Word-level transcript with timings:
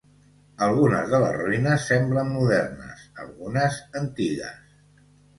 Algunes 0.67 1.09
de 1.09 1.17
les 1.23 1.35
ruïnes 1.41 1.83
semblen 1.89 2.31
modernes, 2.37 3.03
algunes 3.25 3.77
antigues. 4.01 4.57